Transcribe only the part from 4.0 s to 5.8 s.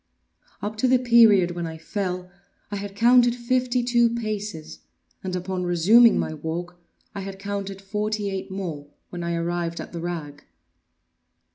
paces, and upon